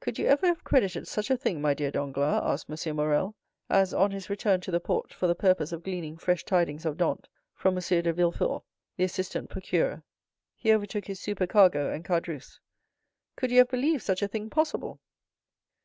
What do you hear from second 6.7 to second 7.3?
of Dantès,